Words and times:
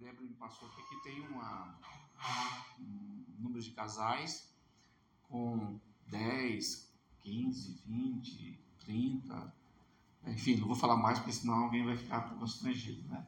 Débora 0.00 0.22
me 0.22 0.34
passou 0.34 0.68
aqui 0.68 0.82
que 0.88 1.02
tem 1.02 1.20
uma, 1.28 1.76
um 2.78 3.24
número 3.40 3.60
de 3.60 3.72
casais 3.72 4.48
com 5.28 5.78
10, 6.06 6.92
15, 7.22 7.82
20, 7.84 8.58
30. 8.84 9.54
Enfim, 10.26 10.56
não 10.56 10.68
vou 10.68 10.76
falar 10.76 10.96
mais 10.96 11.18
porque 11.18 11.32
senão 11.32 11.64
alguém 11.64 11.84
vai 11.84 11.96
ficar 11.96 12.20
constrangido, 12.38 13.08
né? 13.08 13.26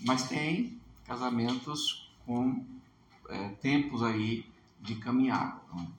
Mas 0.00 0.28
tem 0.28 0.78
casamentos 1.04 2.12
com 2.26 2.62
é, 3.30 3.48
tempos 3.54 4.02
aí 4.02 4.44
de 4.80 4.96
caminhada. 4.96 5.62
Né? 5.72 5.92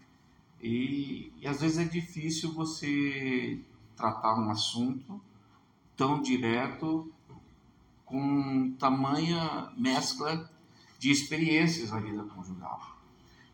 E, 0.61 1.33
e 1.37 1.47
às 1.47 1.59
vezes 1.59 1.79
é 1.79 1.85
difícil 1.85 2.53
você 2.53 3.59
tratar 3.95 4.39
um 4.39 4.51
assunto 4.51 5.19
tão 5.95 6.21
direto 6.21 7.11
com 8.13 8.75
tamanha 8.77 9.73
mescla 9.75 10.47
de 10.99 11.09
experiências 11.09 11.89
na 11.89 11.99
vida 11.99 12.23
conjugal. 12.25 12.79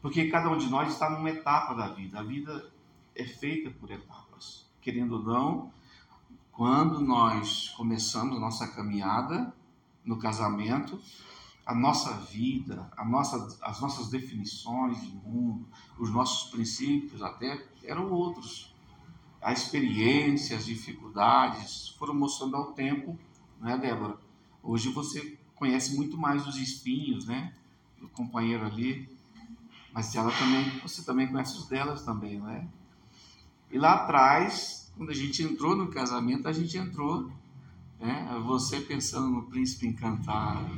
Porque 0.02 0.28
cada 0.28 0.50
um 0.50 0.58
de 0.58 0.68
nós 0.68 0.92
está 0.92 1.10
numa 1.10 1.30
etapa 1.30 1.74
da 1.74 1.88
vida. 1.88 2.20
A 2.20 2.24
vida 2.24 2.70
é 3.16 3.24
feita 3.24 3.72
por 3.72 3.90
etapas. 3.90 4.70
Querendo 4.82 5.14
ou 5.14 5.24
não, 5.24 5.72
quando 6.52 7.00
nós 7.00 7.70
começamos 7.70 8.36
a 8.36 8.40
nossa 8.42 8.68
caminhada 8.68 9.54
no 10.04 10.20
casamento, 10.20 11.02
a 11.66 11.74
nossa 11.74 12.12
vida, 12.26 12.92
a 12.98 13.06
nossa, 13.06 13.58
as 13.62 13.80
nossas 13.80 14.10
definições 14.10 15.00
de 15.02 15.16
mundo, 15.26 15.66
os 15.98 16.12
nossos 16.12 16.52
princípios 16.52 17.22
até 17.22 17.66
eram 17.86 18.12
outros. 18.12 18.76
A 19.42 19.54
experiência, 19.54 20.58
as 20.58 20.66
dificuldades 20.66 21.96
foram 21.98 22.14
mostrando 22.14 22.58
ao 22.58 22.74
tempo, 22.74 23.18
não 23.58 23.70
é, 23.70 23.78
Débora? 23.78 24.28
Hoje 24.64 24.90
você 24.90 25.38
conhece 25.56 25.96
muito 25.96 26.18
mais 26.18 26.48
os 26.48 26.58
espinhos, 26.58 27.26
né? 27.26 27.54
Do 28.00 28.08
companheiro 28.10 28.66
ali, 28.66 29.10
mas 29.94 30.16
ela 30.16 30.32
também, 30.32 30.80
você 30.80 31.02
também 31.04 31.28
conhece 31.28 31.58
os 31.58 31.68
delas 31.68 32.04
também, 32.04 32.40
não 32.40 32.50
é? 32.50 32.68
E 33.72 33.78
lá 33.78 33.94
atrás, 33.94 34.92
quando 34.96 35.10
a 35.10 35.16
gente 35.16 35.44
entrou 35.44 35.76
no 35.76 35.90
casamento, 35.90 36.48
a 36.48 36.54
gente 36.54 36.78
entrou, 36.78 37.32
né? 38.00 38.42
Você 38.46 38.80
pensando 38.80 39.30
no 39.30 39.44
príncipe 39.44 39.88
encantado, 39.88 40.70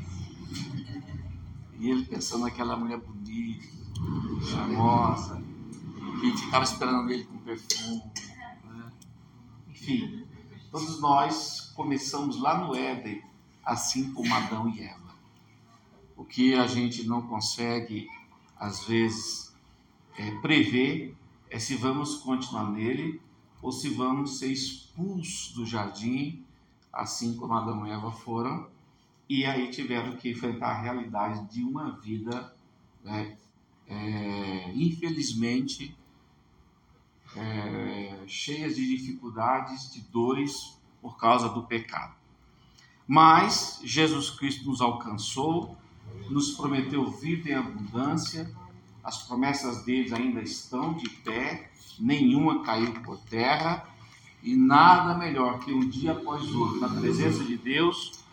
e 1.80 1.90
ele 1.90 2.06
pensando 2.06 2.44
naquela 2.44 2.76
mulher 2.78 3.00
bonita, 3.00 3.66
charmosa, 4.50 5.42
que 6.20 6.38
ficava 6.38 6.64
esperando 6.64 7.10
ele 7.12 7.24
com 7.24 7.38
perfume. 7.40 8.04
Né? 8.64 8.92
Enfim, 9.70 10.28
todos 10.70 11.02
nós 11.02 11.72
começamos 11.76 12.40
lá 12.40 12.58
no 12.60 12.76
Éden, 12.76 13.24
assim 13.64 14.12
como 14.14 14.34
Adão 14.34 14.70
e 14.70 14.82
Eva. 14.82 15.16
O 16.16 16.24
que 16.24 16.54
a 16.54 16.68
gente 16.68 17.08
não 17.08 17.22
consegue, 17.22 18.08
às 18.58 18.86
vezes, 18.86 19.56
é, 20.18 20.32
prever 20.40 21.16
é 21.50 21.60
se 21.60 21.76
vamos 21.76 22.18
continuar 22.18 22.72
nele 22.72 23.22
ou 23.62 23.72
se 23.72 23.90
vamos 23.90 24.40
ser 24.40 24.52
expulsos 24.52 25.54
do 25.54 25.66
jardim, 25.66 26.44
assim 26.92 27.36
como 27.36 27.54
Adão 27.54 27.86
e 27.86 27.92
Eva 27.92 28.12
foram 28.12 28.70
e 29.34 29.46
aí 29.46 29.70
tiveram 29.72 30.18
que 30.18 30.30
enfrentar 30.30 30.72
a 30.72 30.82
realidade 30.82 31.50
de 31.50 31.64
uma 31.64 31.92
vida, 32.02 32.54
né, 33.02 33.38
é, 33.88 34.74
infelizmente, 34.76 35.96
é, 37.34 38.26
cheia 38.28 38.68
de 38.68 38.86
dificuldades, 38.86 39.94
de 39.94 40.02
dores 40.02 40.78
por 41.02 41.18
causa 41.18 41.48
do 41.48 41.64
pecado. 41.64 42.14
Mas 43.12 43.82
Jesus 43.84 44.30
Cristo 44.30 44.70
nos 44.70 44.80
alcançou, 44.80 45.76
nos 46.30 46.52
prometeu 46.52 47.12
vida 47.12 47.50
em 47.50 47.56
abundância, 47.56 48.50
as 49.04 49.24
promessas 49.24 49.84
dele 49.84 50.16
ainda 50.16 50.42
estão 50.42 50.94
de 50.94 51.10
pé, 51.10 51.70
nenhuma 52.00 52.64
caiu 52.64 52.94
por 53.02 53.18
terra, 53.18 53.86
e 54.42 54.56
nada 54.56 55.14
melhor 55.14 55.60
que 55.60 55.74
um 55.74 55.90
dia 55.90 56.14
após 56.14 56.56
outro, 56.56 56.80
na 56.80 56.88
presença 56.88 57.44
de 57.44 57.58
Deus, 57.58 58.24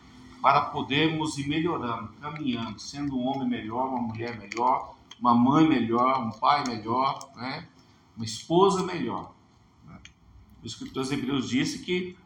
para 0.40 0.60
podermos 0.66 1.36
ir 1.38 1.48
melhorando, 1.48 2.12
caminhando, 2.20 2.78
sendo 2.78 3.18
um 3.18 3.26
homem 3.26 3.48
melhor, 3.48 3.88
uma 3.88 4.00
mulher 4.00 4.38
melhor, 4.38 4.94
uma 5.18 5.34
mãe 5.34 5.68
melhor, 5.68 6.24
um 6.24 6.30
pai 6.30 6.62
melhor, 6.64 7.28
né? 7.34 7.66
uma 8.16 8.24
esposa 8.24 8.84
melhor. 8.84 9.34
Né? 9.84 9.98
O 10.62 10.66
escritor 10.68 11.12
Hebreus 11.12 11.48
disse 11.48 11.80
que 11.80 12.16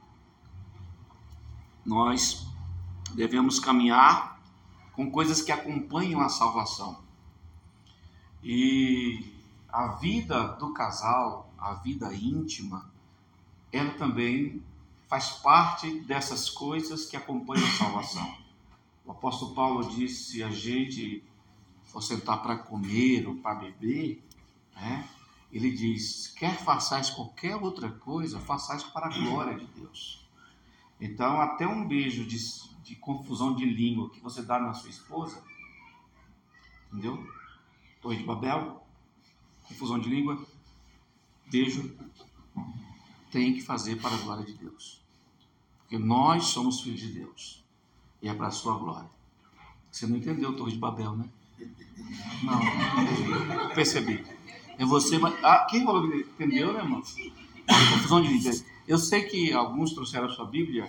nós 1.84 2.47
devemos 3.15 3.59
caminhar 3.59 4.41
com 4.93 5.10
coisas 5.10 5.41
que 5.43 5.53
acompanham 5.53 6.20
a 6.20 6.28
salvação. 6.28 7.03
E 8.43 9.32
a 9.69 9.88
vida 9.88 10.48
do 10.54 10.72
casal, 10.72 11.53
a 11.59 11.75
vida 11.75 12.12
íntima, 12.15 12.91
ela 13.72 13.91
também 13.94 14.62
faz 15.09 15.31
parte 15.31 16.00
dessas 16.00 16.50
coisas 16.50 17.06
que 17.06 17.16
acompanham 17.16 17.66
a 17.66 17.70
salvação. 17.70 18.37
O 19.04 19.12
apóstolo 19.12 19.54
Paulo 19.54 19.88
disse: 19.88 20.32
se 20.32 20.43
a 20.43 20.50
gente 20.50 21.22
for 21.84 22.03
sentar 22.03 22.43
para 22.43 22.56
comer 22.56 23.26
ou 23.26 23.37
para 23.37 23.56
beber, 23.56 24.22
né, 24.75 25.09
ele 25.53 25.70
diz: 25.70 26.28
quer 26.28 26.56
façais 26.59 27.10
qualquer 27.10 27.56
outra 27.56 27.91
coisa, 27.91 28.41
façais 28.41 28.82
para 28.82 29.06
a 29.06 29.10
glória 29.10 29.59
de 29.59 29.66
Deus. 29.66 30.21
Então, 31.02 31.40
até 31.40 31.66
um 31.66 31.84
beijo 31.84 32.24
de, 32.24 32.38
de 32.84 32.94
confusão 32.94 33.56
de 33.56 33.64
língua 33.64 34.08
que 34.10 34.20
você 34.20 34.40
dá 34.40 34.60
na 34.60 34.72
sua 34.72 34.88
esposa, 34.88 35.42
entendeu? 36.92 37.28
Torre 38.00 38.18
de 38.18 38.22
Babel, 38.22 38.86
confusão 39.64 39.98
de 39.98 40.08
língua, 40.08 40.40
beijo, 41.50 41.92
tem 43.32 43.52
que 43.52 43.62
fazer 43.62 43.96
para 43.96 44.14
a 44.14 44.18
glória 44.18 44.44
de 44.44 44.52
Deus. 44.52 45.02
Porque 45.80 45.98
nós 45.98 46.44
somos 46.44 46.82
filhos 46.82 47.00
de 47.00 47.08
Deus. 47.08 47.64
E 48.22 48.28
é 48.28 48.34
para 48.34 48.46
a 48.46 48.52
sua 48.52 48.78
glória. 48.78 49.10
Você 49.90 50.06
não 50.06 50.16
entendeu 50.16 50.56
Torre 50.56 50.70
de 50.70 50.78
Babel, 50.78 51.16
né? 51.16 51.28
Não, 52.44 53.74
percebi. 53.74 54.24
É 54.78 54.84
você, 54.84 55.19
mas. 55.19 55.34
Ah, 55.42 55.66
quem 55.69 55.82
entendeu, 55.82 56.72
né, 56.72 56.78
irmão? 56.78 57.02
Confusão 57.90 58.22
de 58.22 58.28
língua. 58.28 58.71
Eu 58.87 58.98
sei 58.98 59.22
que 59.22 59.53
alguns 59.53 59.93
trouxeram 59.93 60.26
a 60.26 60.31
sua 60.31 60.47
Bíblia, 60.47 60.88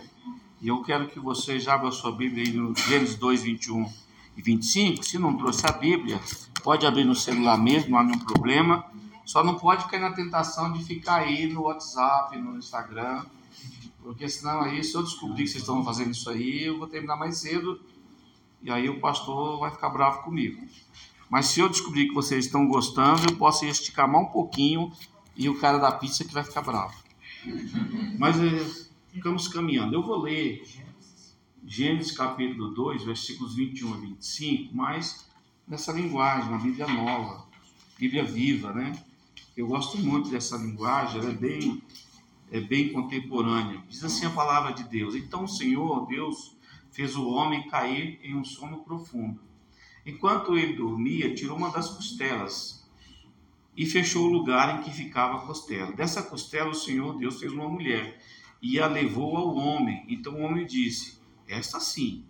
e 0.61 0.67
eu 0.67 0.81
quero 0.81 1.07
que 1.07 1.19
você 1.19 1.59
já 1.59 1.75
abra 1.75 1.89
a 1.89 1.91
sua 1.91 2.11
Bíblia 2.11 2.43
aí 2.43 2.53
no 2.53 2.75
Gênesis 2.75 3.15
2, 3.15 3.43
21 3.43 3.91
e 4.37 4.41
25. 4.41 5.03
Se 5.03 5.17
não 5.17 5.37
trouxe 5.37 5.65
a 5.65 5.71
Bíblia, 5.71 6.19
pode 6.63 6.85
abrir 6.85 7.03
no 7.03 7.15
celular 7.15 7.57
mesmo, 7.57 7.91
não 7.91 7.99
há 7.99 8.03
nenhum 8.03 8.19
problema. 8.19 8.85
Só 9.25 9.43
não 9.43 9.55
pode 9.55 9.85
cair 9.85 10.01
na 10.01 10.11
tentação 10.11 10.73
de 10.73 10.83
ficar 10.83 11.21
aí 11.21 11.47
no 11.47 11.63
WhatsApp, 11.63 12.37
no 12.37 12.57
Instagram 12.57 13.23
porque 14.03 14.27
senão 14.27 14.61
aí, 14.61 14.83
se 14.83 14.93
eu 14.95 15.01
descobrir 15.01 15.45
que 15.45 15.49
vocês 15.49 15.63
estão 15.63 15.83
fazendo 15.83 16.11
isso 16.11 16.29
aí, 16.29 16.65
eu 16.65 16.77
vou 16.77 16.87
terminar 16.87 17.15
mais 17.15 17.37
cedo. 17.37 17.79
E 18.61 18.69
aí 18.69 18.89
o 18.89 18.99
pastor 18.99 19.59
vai 19.59 19.71
ficar 19.71 19.89
bravo 19.89 20.23
comigo. 20.23 20.61
Mas 21.29 21.47
se 21.47 21.61
eu 21.61 21.69
descobrir 21.69 22.09
que 22.09 22.13
vocês 22.13 22.45
estão 22.45 22.67
gostando, 22.67 23.23
eu 23.29 23.37
posso 23.37 23.65
esticar 23.65 24.07
mais 24.07 24.27
um 24.27 24.29
pouquinho 24.29 24.91
e 25.35 25.49
o 25.49 25.57
cara 25.57 25.77
da 25.77 25.91
pizza 25.91 26.25
que 26.25 26.33
vai 26.33 26.43
ficar 26.43 26.61
bravo. 26.61 26.93
Mas 28.17 28.39
é, 28.39 28.85
ficamos 29.11 29.47
caminhando. 29.47 29.95
Eu 29.95 30.03
vou 30.03 30.21
ler 30.21 30.63
Gênesis 31.65 32.11
capítulo 32.11 32.69
2, 32.73 33.03
versículos 33.03 33.55
21 33.55 33.93
a 33.93 33.97
25, 33.97 34.75
mas 34.75 35.27
nessa 35.67 35.91
linguagem, 35.91 36.49
uma 36.49 36.59
Bíblia 36.59 36.87
nova, 36.87 37.47
Bíblia 37.97 38.23
viva, 38.23 38.73
né? 38.73 38.93
Eu 39.55 39.67
gosto 39.67 39.97
muito 39.97 40.29
dessa 40.29 40.57
linguagem, 40.57 41.19
ela 41.19 41.31
é 41.31 41.35
bem 41.35 41.81
é 42.51 42.61
bem 42.61 42.93
contemporânea. 42.93 43.81
Diz 43.89 44.03
assim 44.03 44.27
a 44.27 44.29
palavra 44.29 44.73
de 44.73 44.83
Deus: 44.83 45.15
Então 45.15 45.45
o 45.45 45.47
Senhor, 45.47 46.05
Deus, 46.05 46.55
fez 46.91 47.15
o 47.15 47.27
homem 47.27 47.67
cair 47.67 48.19
em 48.21 48.35
um 48.35 48.43
sono 48.43 48.83
profundo. 48.83 49.41
Enquanto 50.05 50.55
ele 50.55 50.73
dormia, 50.73 51.33
tirou 51.33 51.57
uma 51.57 51.71
das 51.71 51.89
costelas 51.89 52.82
e 53.75 53.85
fechou 53.85 54.25
o 54.25 54.31
lugar 54.31 54.77
em 54.77 54.83
que 54.83 54.91
ficava 54.91 55.37
a 55.37 55.41
costela. 55.41 55.91
Dessa 55.91 56.21
costela, 56.21 56.69
o 56.69 56.75
Senhor 56.75 57.17
Deus 57.17 57.39
fez 57.39 57.51
uma 57.51 57.67
mulher 57.67 58.19
e 58.61 58.79
a 58.79 58.87
levou 58.87 59.35
ao 59.35 59.55
homem. 59.55 60.05
Então 60.07 60.35
o 60.35 60.41
homem 60.41 60.65
disse: 60.65 61.19
Esta 61.47 61.79
sim, 61.79 62.23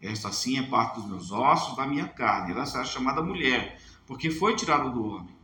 esta 0.00 0.30
sim 0.30 0.58
é 0.58 0.62
parte 0.62 1.00
dos 1.00 1.08
meus 1.08 1.32
ossos, 1.32 1.76
da 1.76 1.86
minha 1.86 2.06
carne. 2.06 2.52
Ela 2.52 2.66
será 2.66 2.84
chamada 2.84 3.22
mulher, 3.22 3.80
porque 4.06 4.30
foi 4.30 4.54
tirada 4.54 4.90
do 4.90 5.04
homem. 5.04 5.34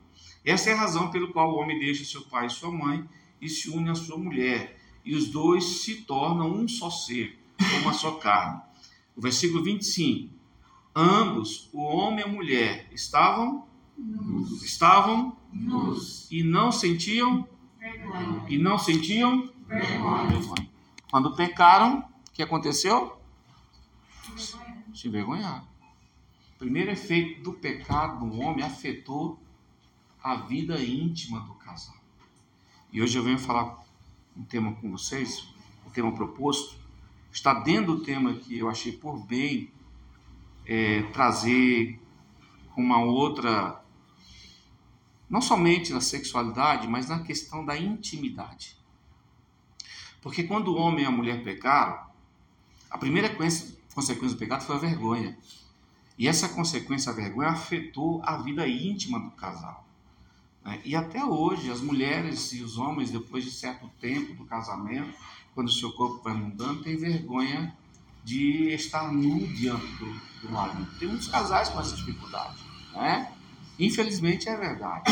Essa 0.45 0.71
é 0.71 0.73
a 0.73 0.77
razão 0.77 1.11
pelo 1.11 1.33
qual 1.33 1.51
o 1.51 1.59
homem 1.59 1.79
deixa 1.79 2.05
seu 2.05 2.23
pai 2.23 2.47
e 2.47 2.51
sua 2.51 2.71
mãe 2.71 3.07
e 3.41 3.49
se 3.49 3.71
une 3.71 3.91
à 3.91 3.95
sua 3.95 4.19
mulher, 4.19 4.79
e 5.05 5.15
os 5.15 5.29
dois 5.29 5.65
se 5.83 6.03
tornam 6.03 6.53
um 6.53 6.69
só 6.69 6.91
ser, 6.91 7.39
uma 7.81 7.93
só 7.93 8.13
carne. 8.13 8.61
O 9.17 9.21
versículo 9.21 9.63
25. 9.65 10.33
Ambos, 10.95 11.71
o 11.73 11.83
homem 11.83 12.21
e 12.21 12.23
a 12.23 12.29
mulher, 12.29 12.89
estavam 12.93 13.67
estavam 14.63 15.37
nus 15.53 16.31
e 16.31 16.43
não 16.43 16.71
sentiam 16.71 17.47
vergonha. 17.79 18.45
E 18.49 18.59
não 18.59 18.79
sentiam 18.79 19.51
vergonha. 19.67 20.69
Quando 21.11 21.35
pecaram, 21.35 22.01
o 22.29 22.33
que 22.33 22.43
aconteceu? 22.43 23.21
Se 24.95 25.09
envergonharam. 25.09 25.69
primeiro 26.59 26.91
efeito 26.91 27.43
do 27.43 27.53
pecado 27.55 28.25
no 28.25 28.41
homem 28.41 28.65
afetou 28.65 29.41
a 30.23 30.37
vida 30.37 30.81
íntima 30.83 31.41
do 31.41 31.55
casal. 31.55 31.97
E 32.93 33.01
hoje 33.01 33.19
eu 33.19 33.23
venho 33.23 33.39
falar 33.39 33.83
um 34.37 34.45
tema 34.45 34.73
com 34.75 34.91
vocês, 34.91 35.41
o 35.85 35.89
um 35.89 35.91
tema 35.91 36.13
proposto, 36.13 36.77
está 37.33 37.55
dentro 37.55 37.97
do 37.97 38.05
tema 38.05 38.35
que 38.35 38.59
eu 38.59 38.69
achei 38.69 38.93
por 38.93 39.19
bem 39.25 39.71
é, 40.67 41.03
trazer 41.13 42.01
uma 42.77 43.03
outra, 43.03 43.80
não 45.31 45.41
somente 45.41 45.93
na 45.93 46.01
sexualidade, 46.01 46.89
mas 46.89 47.09
na 47.09 47.21
questão 47.21 47.65
da 47.65 47.79
intimidade. 47.79 48.77
Porque 50.21 50.43
quando 50.43 50.69
o 50.69 50.77
homem 50.77 51.05
e 51.05 51.07
a 51.07 51.11
mulher 51.11 51.45
pecaram, 51.45 51.99
a 52.91 52.99
primeira 52.99 53.31
consequência 53.95 54.35
do 54.35 54.39
pecado 54.39 54.65
foi 54.65 54.75
a 54.75 54.81
vergonha. 54.81 55.39
E 56.19 56.27
essa 56.27 56.49
consequência, 56.49 57.13
a 57.13 57.15
vergonha, 57.15 57.51
afetou 57.51 58.21
a 58.25 58.37
vida 58.39 58.67
íntima 58.69 59.21
do 59.21 59.31
casal. 59.31 59.87
Né? 60.65 60.81
E 60.85 60.97
até 60.97 61.25
hoje, 61.25 61.71
as 61.71 61.81
mulheres 61.81 62.53
e 62.53 62.63
os 62.63 62.77
homens, 62.77 63.11
depois 63.11 63.45
de 63.45 63.53
certo 63.53 63.89
tempo 64.01 64.35
do 64.35 64.45
casamento, 64.45 65.15
quando 65.55 65.69
o 65.69 65.73
seu 65.73 65.93
corpo 65.93 66.23
vai 66.23 66.35
mudando, 66.35 66.83
têm 66.83 66.97
vergonha 66.97 67.75
de 68.25 68.69
estar 68.75 69.11
nu 69.13 69.47
diante 69.47 69.87
do, 69.95 70.13
do 70.43 70.53
marido. 70.53 70.87
Tem 70.99 71.09
muitos 71.09 71.29
casais 71.29 71.69
com 71.69 71.81
essa 71.81 71.97
dificuldade. 71.97 72.59
Né? 72.93 73.33
Infelizmente 73.81 74.49
é 74.49 74.57
verdade. 74.57 75.11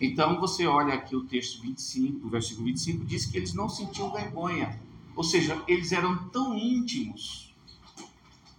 Então 0.00 0.38
você 0.38 0.64
olha 0.64 0.94
aqui 0.94 1.16
o 1.16 1.24
texto 1.24 1.60
25, 1.60 2.24
o 2.24 2.30
versículo 2.30 2.66
25, 2.66 3.04
diz 3.04 3.26
que 3.26 3.36
eles 3.36 3.52
não 3.52 3.68
sentiam 3.68 4.12
vergonha. 4.12 4.80
Ou 5.16 5.24
seja, 5.24 5.60
eles 5.66 5.90
eram 5.90 6.28
tão 6.28 6.56
íntimos 6.56 7.52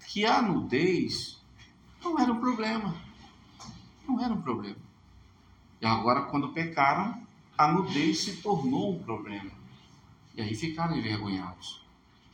que 0.09 0.25
a 0.25 0.41
nudez 0.41 1.41
não 2.03 2.19
era 2.19 2.33
um 2.33 2.39
problema. 2.41 2.93
Não 4.05 4.19
era 4.19 4.33
um 4.33 4.41
problema. 4.41 4.75
E 5.81 5.85
agora, 5.85 6.23
quando 6.23 6.49
pecaram, 6.49 7.25
a 7.57 7.71
nudez 7.71 8.19
se 8.19 8.41
tornou 8.41 8.95
um 8.95 8.99
problema. 9.01 9.51
E 10.35 10.41
aí 10.41 10.53
ficaram 10.53 10.97
envergonhados. 10.97 11.81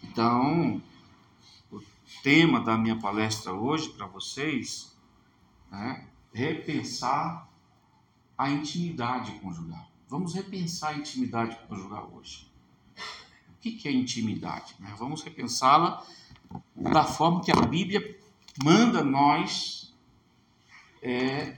Então, 0.03 0.81
o 1.71 1.79
tema 2.23 2.59
da 2.59 2.75
minha 2.75 2.97
palestra 2.97 3.53
hoje 3.53 3.89
para 3.89 4.07
vocês 4.07 4.95
é 5.71 6.14
repensar 6.35 7.49
a 8.37 8.49
intimidade 8.49 9.31
conjugal. 9.39 9.89
Vamos 10.09 10.33
repensar 10.33 10.89
a 10.89 10.97
intimidade 10.97 11.57
conjugal 11.65 12.11
hoje. 12.13 12.51
O 13.49 13.57
que 13.57 13.87
é 13.87 13.91
intimidade? 13.91 14.75
Né? 14.77 14.93
Vamos 14.99 15.23
repensá-la 15.23 16.05
da 16.75 17.05
forma 17.05 17.41
que 17.41 17.51
a 17.51 17.61
Bíblia 17.61 18.19
manda 18.61 19.01
nós 19.01 19.95
é, 21.01 21.57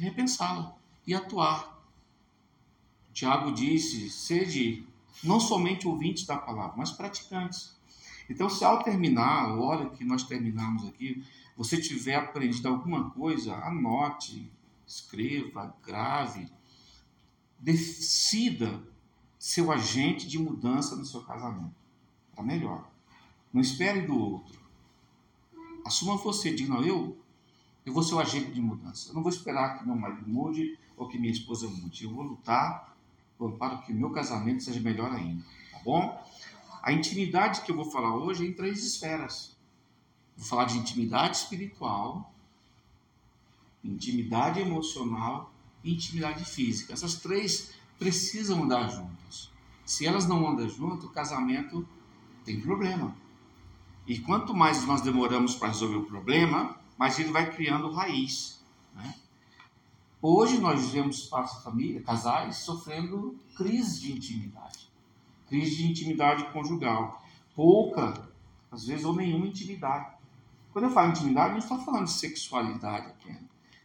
repensá-la 0.00 0.76
e 1.04 1.12
atuar. 1.12 1.82
Tiago 3.12 3.52
disse: 3.52 4.08
sede 4.08 4.86
não 5.24 5.40
somente 5.40 5.88
ouvintes 5.88 6.24
da 6.24 6.38
palavra, 6.38 6.74
mas 6.76 6.92
praticantes. 6.92 7.76
Então, 8.30 8.48
se 8.48 8.64
ao 8.64 8.82
terminar, 8.84 9.46
a 9.46 9.54
hora 9.54 9.90
que 9.90 10.04
nós 10.04 10.22
terminarmos 10.22 10.86
aqui, 10.86 11.24
você 11.62 11.80
tiver 11.80 12.16
aprendido 12.16 12.66
alguma 12.66 13.10
coisa, 13.10 13.54
anote, 13.54 14.50
escreva, 14.84 15.72
grave, 15.80 16.48
decida 17.56 18.82
ser 19.38 19.62
o 19.62 19.70
agente 19.70 20.26
de 20.26 20.40
mudança 20.40 20.96
no 20.96 21.04
seu 21.04 21.22
casamento. 21.22 21.74
Para 22.34 22.42
melhor. 22.42 22.90
Não 23.52 23.60
espere 23.60 24.00
do 24.00 24.18
outro. 24.18 24.58
Assuma 25.84 26.16
você, 26.16 26.52
diga, 26.52 26.74
não, 26.74 26.84
eu, 26.84 27.16
eu 27.86 27.92
vou 27.92 28.02
ser 28.02 28.14
o 28.14 28.20
agente 28.20 28.50
de 28.50 28.60
mudança. 28.60 29.10
Eu 29.10 29.14
não 29.14 29.22
vou 29.22 29.30
esperar 29.30 29.78
que 29.78 29.86
meu 29.86 29.94
marido 29.94 30.28
mude 30.28 30.76
ou 30.96 31.06
que 31.06 31.16
minha 31.16 31.32
esposa 31.32 31.68
mude. 31.68 32.02
Eu 32.02 32.12
vou 32.12 32.24
lutar 32.24 32.96
para 33.56 33.78
que 33.78 33.92
o 33.92 33.96
meu 33.96 34.10
casamento 34.10 34.64
seja 34.64 34.80
melhor 34.80 35.12
ainda. 35.12 35.44
Tá 35.70 35.78
bom? 35.84 36.26
A 36.82 36.92
intimidade 36.92 37.60
que 37.60 37.70
eu 37.70 37.76
vou 37.76 37.84
falar 37.84 38.16
hoje 38.16 38.44
é 38.44 38.48
em 38.48 38.52
três 38.52 38.84
esferas. 38.84 39.51
Vou 40.42 40.48
falar 40.48 40.64
de 40.64 40.76
intimidade 40.76 41.36
espiritual, 41.36 42.34
intimidade 43.84 44.58
emocional 44.58 45.52
e 45.84 45.94
intimidade 45.94 46.44
física. 46.44 46.92
Essas 46.92 47.14
três 47.14 47.72
precisam 47.96 48.64
andar 48.64 48.88
juntas. 48.88 49.52
Se 49.86 50.04
elas 50.04 50.26
não 50.26 50.48
andam 50.48 50.68
juntas, 50.68 51.04
o 51.04 51.10
casamento 51.10 51.86
tem 52.44 52.60
problema. 52.60 53.16
E 54.04 54.18
quanto 54.18 54.52
mais 54.52 54.84
nós 54.84 55.00
demoramos 55.00 55.54
para 55.54 55.68
resolver 55.68 55.98
o 55.98 56.06
problema, 56.06 56.76
mais 56.98 57.16
ele 57.20 57.30
vai 57.30 57.48
criando 57.54 57.92
raiz. 57.92 58.60
Né? 58.96 59.14
Hoje 60.20 60.58
nós 60.58 60.90
vemos 60.90 61.30
família, 61.62 62.02
casais 62.02 62.56
sofrendo 62.56 63.38
crise 63.56 64.00
de 64.00 64.12
intimidade, 64.12 64.90
crise 65.48 65.76
de 65.76 65.86
intimidade 65.86 66.52
conjugal, 66.52 67.24
pouca, 67.54 68.28
às 68.72 68.84
vezes 68.88 69.04
ou 69.04 69.14
nenhuma 69.14 69.46
intimidade. 69.46 70.20
Quando 70.72 70.86
eu 70.86 70.90
falo 70.90 71.10
intimidade, 71.10 71.52
não 71.52 71.58
estou 71.58 71.78
falando 71.78 72.06
de 72.06 72.12
sexualidade 72.12 73.06
aqui. 73.08 73.30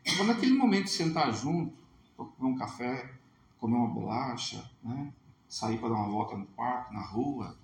Estou 0.04 0.18
falando 0.18 0.36
naquele 0.36 0.54
momento 0.54 0.86
de 0.86 0.92
sentar 0.92 1.34
junto, 1.34 1.78
comer 2.16 2.54
um 2.54 2.56
café, 2.56 3.14
comer 3.60 3.76
uma 3.76 3.90
bolacha, 3.90 4.70
né? 4.84 5.12
sair 5.50 5.78
para 5.80 5.90
dar 5.90 5.96
uma 5.96 6.10
volta 6.10 6.38
no 6.38 6.46
parque, 6.46 6.94
na 6.94 7.02
rua, 7.02 7.58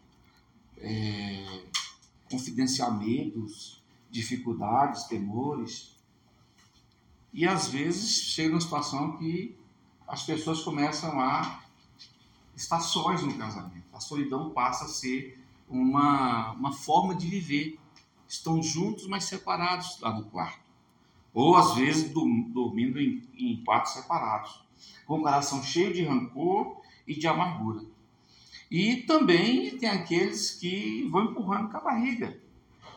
é, 0.77 1.65
confidenciar 2.29 2.97
medos, 2.97 3.81
dificuldades, 4.09 5.03
temores. 5.05 5.95
E 7.33 7.47
às 7.47 7.69
vezes 7.69 8.23
chega 8.23 8.53
uma 8.53 8.61
situação 8.61 9.17
que 9.17 9.57
as 10.07 10.23
pessoas 10.23 10.61
começam 10.61 11.19
a 11.19 11.63
estar 12.55 12.79
no 12.79 13.37
casamento. 13.37 13.85
A 13.93 13.99
solidão 13.99 14.51
passa 14.51 14.85
a 14.85 14.87
ser 14.87 15.39
uma, 15.67 16.51
uma 16.51 16.71
forma 16.71 17.15
de 17.15 17.27
viver. 17.27 17.79
Estão 18.33 18.63
juntos, 18.63 19.05
mas 19.05 19.25
separados 19.25 19.99
lá 20.01 20.11
no 20.11 20.25
quarto. 20.25 20.59
Ou 21.31 21.55
às 21.55 21.75
vezes 21.75 22.11
dormindo 22.11 22.99
em, 22.99 23.23
em 23.37 23.63
quartos 23.63 23.93
separados. 23.93 24.63
Com 25.05 25.19
o 25.19 25.21
coração 25.21 25.61
cheio 25.61 25.93
de 25.93 26.03
rancor 26.03 26.81
e 27.07 27.13
de 27.13 27.27
amargura. 27.27 27.85
E 28.71 28.97
também 29.03 29.77
tem 29.77 29.87
aqueles 29.87 30.49
que 30.49 31.07
vão 31.11 31.25
empurrando 31.25 31.69
com 31.69 31.77
a 31.77 31.81
barriga 31.81 32.41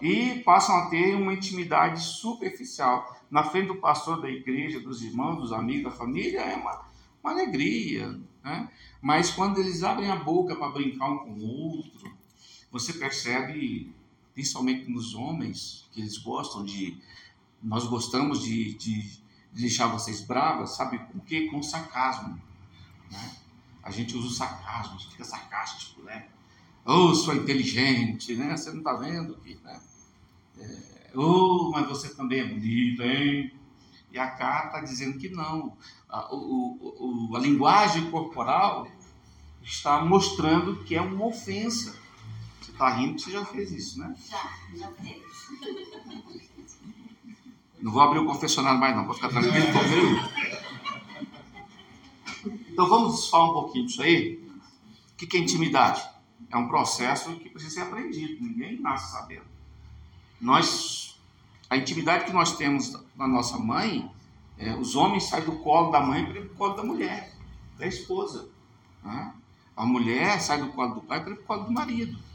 e 0.01 0.41
passam 0.41 0.75
a 0.75 0.87
ter 0.87 1.15
uma 1.15 1.35
intimidade 1.35 2.03
superficial. 2.03 3.21
Na 3.31 3.43
frente 3.43 3.69
do 3.69 3.77
pastor 3.77 4.23
da 4.23 4.31
igreja, 4.31 4.81
dos 4.81 5.03
irmãos, 5.03 5.37
dos 5.37 5.53
amigos, 5.53 5.93
da 5.93 5.99
família, 5.99 6.41
é 6.41 6.57
uma, 6.57 6.89
uma 7.23 7.33
alegria. 7.33 8.19
Né? 8.43 8.71
Mas 9.03 9.31
quando 9.31 9.59
eles 9.59 9.83
abrem 9.83 10.11
a 10.11 10.17
boca 10.17 10.57
para 10.57 10.71
brincar 10.71 11.11
um 11.11 11.19
com 11.19 11.31
o 11.33 11.75
outro, 11.75 12.11
você 12.73 12.95
percebe, 12.95 13.95
principalmente 14.37 14.89
nos 14.89 15.17
homens, 15.17 15.89
que 15.91 16.01
eles 16.01 16.17
gostam 16.19 16.65
de. 16.65 16.97
Nós 17.61 17.85
gostamos 17.89 18.45
de, 18.45 18.75
de, 18.75 19.03
de 19.03 19.21
deixar 19.63 19.89
vocês 19.89 20.21
bravas, 20.21 20.77
sabe 20.77 20.99
com 20.99 21.19
quê? 21.19 21.49
Com 21.51 21.61
sarcasmo. 21.61 22.41
Né? 23.11 23.37
a 23.87 23.91
gente 23.93 24.17
usa 24.17 24.27
o 24.27 24.31
sarcasmo, 24.31 24.99
fica 24.99 25.25
sarcástico, 25.25 26.03
né? 26.03 26.27
Ô, 26.85 26.93
oh, 26.93 27.15
sou 27.15 27.37
inteligente, 27.37 28.35
né? 28.35 28.57
Você 28.57 28.71
não 28.71 28.79
está 28.79 28.95
vendo 28.95 29.37
que, 29.37 29.55
né? 29.63 29.81
É, 30.59 31.13
oh, 31.15 31.71
mas 31.73 31.87
você 31.87 32.13
também 32.13 32.41
é 32.41 32.45
bonito, 32.45 33.01
hein? 33.05 33.53
E 34.11 34.19
a 34.19 34.29
carta 34.29 34.79
está 34.79 34.81
dizendo 34.81 35.19
que 35.19 35.29
não. 35.29 35.77
A, 36.09 36.35
o, 36.35 37.29
o, 37.31 37.37
a 37.37 37.39
linguagem 37.39 38.11
corporal 38.11 38.89
está 39.63 40.05
mostrando 40.05 40.83
que 40.83 40.97
é 40.97 41.01
uma 41.01 41.27
ofensa. 41.27 41.97
Está 42.77 42.91
rindo 42.91 43.15
que 43.15 43.23
você 43.23 43.31
já 43.31 43.43
fez 43.43 43.73
isso, 43.73 43.99
né? 43.99 44.15
Já, 44.29 44.53
já 44.75 44.91
fez. 44.93 45.23
Não 47.81 47.91
vou 47.91 48.03
abrir 48.03 48.19
o 48.19 48.27
confessionário 48.27 48.79
mais 48.79 48.95
não, 48.95 49.07
vou 49.07 49.15
ficar 49.15 49.31
tranquilo, 49.31 49.67
viu? 49.89 50.21
Então 52.71 52.87
vamos 52.87 53.31
falar 53.31 53.49
um 53.49 53.55
pouquinho 53.55 53.87
disso 53.87 54.03
aí. 54.03 54.47
O 55.11 55.17
que 55.17 55.39
é 55.39 55.41
intimidade? 55.41 56.07
É 56.51 56.57
um 56.59 56.69
processo 56.69 57.35
que 57.37 57.49
precisa 57.49 57.77
ser 57.77 57.81
aprendido, 57.81 58.45
ninguém 58.45 58.79
nasce 58.79 59.13
sabendo. 59.13 59.47
Nós, 60.39 61.19
a 61.71 61.79
intimidade 61.79 62.27
que 62.27 62.33
nós 62.35 62.59
temos 62.59 62.93
na 63.17 63.27
nossa 63.27 63.57
mãe, 63.57 64.11
é, 64.59 64.75
os 64.75 64.95
homens 64.97 65.25
saem 65.25 65.47
do 65.47 65.61
colo 65.61 65.91
da 65.91 66.03
mãe 66.03 66.27
para 66.27 66.43
o 66.43 66.49
colo 66.51 66.75
da 66.75 66.85
mulher, 66.85 67.33
da 67.79 67.87
esposa. 67.87 68.51
Né? 69.03 69.33
A 69.75 69.87
mulher 69.87 70.39
sai 70.43 70.61
do 70.61 70.69
colo 70.73 70.97
do 70.97 71.01
pai 71.01 71.25
para 71.25 71.33
o 71.33 71.39
colo 71.39 71.65
do 71.65 71.73
marido. 71.73 72.27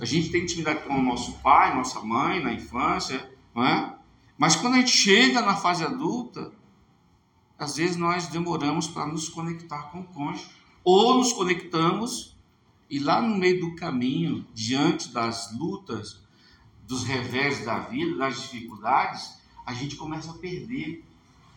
A 0.00 0.04
gente 0.04 0.30
tem 0.30 0.42
intimidade 0.42 0.84
com 0.84 0.94
o 0.94 1.02
nosso 1.02 1.32
pai, 1.38 1.74
nossa 1.74 2.00
mãe, 2.00 2.42
na 2.42 2.52
infância, 2.52 3.30
é? 3.56 3.92
mas 4.36 4.56
quando 4.56 4.74
a 4.74 4.78
gente 4.78 4.90
chega 4.90 5.40
na 5.40 5.54
fase 5.54 5.84
adulta, 5.84 6.52
às 7.58 7.76
vezes 7.76 7.96
nós 7.96 8.26
demoramos 8.26 8.88
para 8.88 9.06
nos 9.06 9.28
conectar 9.28 9.90
com 9.90 10.00
o 10.00 10.04
cônjuge, 10.04 10.50
ou 10.82 11.18
nos 11.18 11.32
conectamos 11.32 12.36
e 12.90 12.98
lá 12.98 13.22
no 13.22 13.36
meio 13.36 13.60
do 13.60 13.76
caminho, 13.76 14.44
diante 14.52 15.08
das 15.10 15.56
lutas, 15.56 16.20
dos 16.86 17.04
revés 17.04 17.64
da 17.64 17.78
vida, 17.78 18.16
das 18.16 18.42
dificuldades, 18.42 19.38
a 19.64 19.72
gente 19.72 19.96
começa 19.96 20.30
a 20.30 20.34
perder 20.34 21.04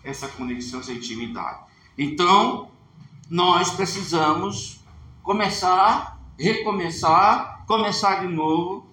essa 0.04 0.27
conexão, 0.27 0.80
essa 0.80 0.94
intimidade. 0.94 1.65
Então, 1.98 2.72
nós 3.30 3.72
precisamos 3.72 4.80
começar, 5.24 6.20
recomeçar, 6.39 7.55
começar 7.65 8.25
de 8.25 8.34
novo. 8.34 8.88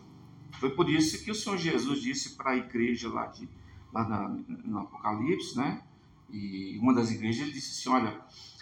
Foi 0.58 0.70
por 0.70 0.88
isso 0.88 1.22
que 1.24 1.30
o 1.30 1.34
Senhor 1.34 1.56
Jesus 1.58 2.00
disse 2.00 2.36
para 2.36 2.52
a 2.52 2.56
igreja 2.56 3.08
lá, 3.08 3.26
de, 3.26 3.48
lá 3.92 4.08
na, 4.08 4.28
no 4.64 4.78
Apocalipse, 4.80 5.56
né? 5.56 5.82
E 6.30 6.78
uma 6.80 6.94
das 6.94 7.10
igrejas 7.10 7.52
disse 7.52 7.70
assim: 7.70 7.96
Olha, 7.96 8.20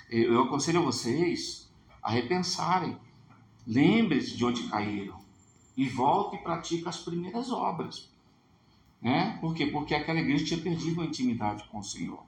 eu 0.09 0.43
aconselho 0.43 0.83
vocês 0.83 1.71
a 2.03 2.11
repensarem. 2.11 2.97
Lembre-se 3.67 4.37
de 4.37 4.45
onde 4.45 4.65
caíram 4.69 5.21
e 5.77 5.89
volte 5.89 6.37
e 6.37 6.39
pratique 6.41 6.89
as 6.89 6.99
primeiras 6.99 7.51
obras. 7.53 8.11
Né? 9.01 9.39
Por 9.41 9.55
quê? 9.55 9.67
Porque 9.67 9.95
aquela 9.95 10.19
igreja 10.19 10.45
tinha 10.45 10.61
perdido 10.61 11.01
a 11.01 11.05
intimidade 11.05 11.65
com 11.69 11.79
o 11.79 11.85
Senhor. 11.85 12.23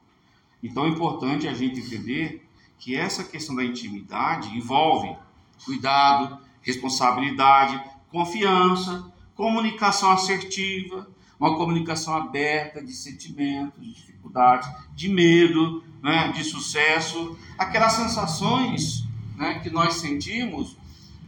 Então 0.62 0.84
é 0.84 0.88
importante 0.88 1.48
a 1.48 1.54
gente 1.54 1.80
entender 1.80 2.46
que 2.78 2.94
essa 2.94 3.24
questão 3.24 3.54
da 3.54 3.64
intimidade 3.64 4.56
envolve 4.56 5.16
cuidado, 5.64 6.38
responsabilidade, 6.62 7.82
confiança, 8.10 9.12
comunicação 9.34 10.10
assertiva, 10.10 11.08
uma 11.38 11.56
comunicação 11.56 12.14
aberta 12.14 12.82
de 12.82 12.92
sentimentos, 12.92 13.80
de 13.80 13.92
dificuldades, 13.92 14.68
de 14.94 15.08
medo, 15.08 15.82
né, 16.02 16.32
de 16.32 16.44
sucesso, 16.44 17.36
aquelas 17.58 17.92
sensações 17.94 19.04
né, 19.36 19.60
que 19.60 19.70
nós 19.70 19.94
sentimos 19.94 20.76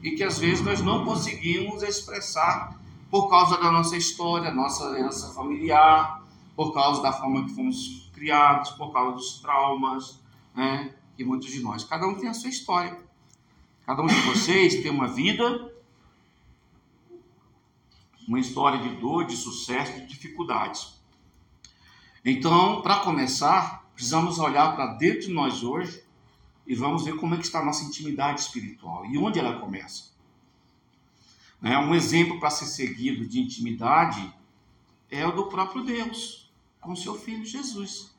e 0.03 0.13
que 0.13 0.23
às 0.23 0.39
vezes 0.39 0.65
nós 0.65 0.81
não 0.81 1.05
conseguimos 1.05 1.83
expressar 1.83 2.79
por 3.11 3.29
causa 3.29 3.57
da 3.57 3.71
nossa 3.71 3.97
história, 3.97 4.51
nossa 4.53 4.85
herança 4.99 5.33
familiar, 5.33 6.23
por 6.55 6.73
causa 6.73 7.03
da 7.03 7.13
forma 7.13 7.45
que 7.45 7.55
fomos 7.55 8.11
criados, 8.13 8.71
por 8.73 8.93
causa 8.93 9.17
dos 9.17 9.41
traumas, 9.41 10.21
né? 10.55 10.93
E 11.19 11.25
muitos 11.25 11.51
de 11.51 11.61
nós. 11.61 11.85
Cada 11.85 12.07
um 12.07 12.15
tem 12.15 12.29
a 12.29 12.35
sua 12.35 12.51
história. 12.51 12.99
Cada 13.87 14.03
um 14.03 14.07
de 14.07 14.21
vocês 14.23 14.83
tem 14.83 14.91
uma 14.91 15.07
vida, 15.07 15.71
uma 18.27 18.41
história 18.41 18.79
de 18.79 18.97
dor, 18.97 19.27
de 19.27 19.37
sucesso, 19.37 19.93
de 19.93 20.07
dificuldades. 20.07 20.95
Então, 22.25 22.81
para 22.81 23.01
começar, 23.01 23.85
precisamos 23.95 24.39
olhar 24.39 24.75
para 24.75 24.95
dentro 24.95 25.21
de 25.23 25.33
nós 25.33 25.63
hoje 25.63 26.03
e 26.67 26.75
vamos 26.75 27.05
ver 27.05 27.17
como 27.17 27.35
é 27.35 27.37
que 27.37 27.45
está 27.45 27.61
a 27.61 27.65
nossa 27.65 27.85
intimidade 27.85 28.41
espiritual 28.41 29.05
e 29.05 29.19
onde 29.19 29.39
ela 29.39 29.61
começa. 29.61 30.15
Né? 31.61 31.77
Um 31.79 31.95
exemplo 31.95 32.41
para 32.41 32.51
ser 32.51 32.67
seguido 32.67 33.27
de 33.27 33.41
intimidade 33.41 34.33
é 35.11 35.27
o 35.27 35.33
do 35.33 35.47
próprio 35.47 35.85
Deus, 35.85 36.51
com 36.81 36.97
seu 36.97 37.15
Filho 37.15 37.45
Jesus. 37.45 38.15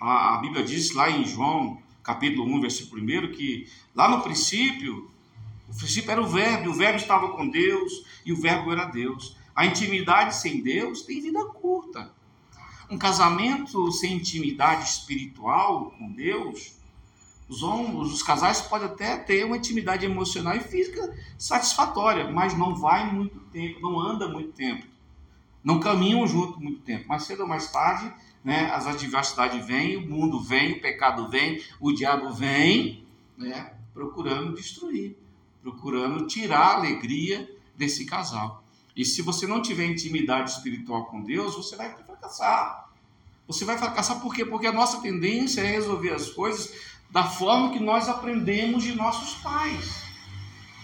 A, 0.00 0.34
a 0.34 0.36
Bíblia 0.38 0.64
diz 0.64 0.92
lá 0.92 1.10
em 1.10 1.24
João, 1.24 1.81
capítulo 2.02 2.46
1, 2.56 2.60
versículo 2.60 3.02
1, 3.02 3.32
que 3.32 3.68
lá 3.94 4.08
no 4.08 4.22
princípio, 4.22 5.10
o 5.68 5.76
princípio 5.76 6.10
era 6.10 6.20
o 6.20 6.26
verbo, 6.26 6.70
o 6.70 6.74
verbo 6.74 6.96
estava 6.96 7.28
com 7.30 7.48
Deus, 7.48 8.04
e 8.24 8.32
o 8.32 8.40
verbo 8.40 8.72
era 8.72 8.84
Deus. 8.84 9.36
A 9.54 9.66
intimidade 9.66 10.36
sem 10.36 10.62
Deus 10.62 11.02
tem 11.02 11.20
vida 11.20 11.44
curta. 11.46 12.12
Um 12.90 12.98
casamento 12.98 13.90
sem 13.92 14.14
intimidade 14.14 14.88
espiritual 14.88 15.92
com 15.92 16.10
Deus 16.12 16.82
os, 17.52 17.62
homens, 17.62 18.12
os 18.12 18.22
casais 18.22 18.62
podem 18.62 18.86
até 18.86 19.14
ter 19.18 19.44
uma 19.44 19.58
intimidade 19.58 20.06
emocional 20.06 20.56
e 20.56 20.60
física 20.60 21.14
satisfatória, 21.36 22.30
mas 22.30 22.56
não 22.56 22.74
vai 22.74 23.12
muito 23.12 23.38
tempo, 23.52 23.78
não 23.80 24.00
anda 24.00 24.26
muito 24.26 24.52
tempo. 24.52 24.86
Não 25.62 25.78
caminham 25.78 26.26
junto 26.26 26.58
muito 26.58 26.80
tempo. 26.80 27.06
Mais 27.08 27.24
cedo 27.24 27.40
ou 27.40 27.46
mais 27.46 27.70
tarde, 27.70 28.10
né, 28.44 28.70
as 28.72 28.86
adversidades 28.86 29.64
vêm, 29.64 29.96
o 29.96 30.08
mundo 30.08 30.40
vem, 30.40 30.72
o 30.72 30.80
pecado 30.80 31.28
vem, 31.28 31.62
o 31.80 31.92
diabo 31.92 32.32
vem, 32.32 33.06
né, 33.36 33.74
procurando 33.94 34.54
destruir, 34.54 35.16
procurando 35.60 36.26
tirar 36.26 36.58
a 36.58 36.76
alegria 36.76 37.48
desse 37.76 38.04
casal. 38.04 38.64
E 38.96 39.04
se 39.04 39.22
você 39.22 39.46
não 39.46 39.62
tiver 39.62 39.86
intimidade 39.86 40.50
espiritual 40.50 41.06
com 41.06 41.22
Deus, 41.22 41.54
você 41.54 41.76
vai 41.76 41.94
fracassar. 41.94 42.90
Você 43.46 43.64
vai 43.64 43.78
fracassar 43.78 44.20
por 44.20 44.34
quê? 44.34 44.44
Porque 44.44 44.66
a 44.66 44.72
nossa 44.72 45.00
tendência 45.00 45.60
é 45.60 45.66
resolver 45.66 46.10
as 46.10 46.30
coisas 46.30 46.72
da 47.10 47.24
forma 47.24 47.70
que 47.70 47.80
nós 47.80 48.08
aprendemos 48.08 48.82
de 48.82 48.94
nossos 48.94 49.34
pais. 49.42 50.02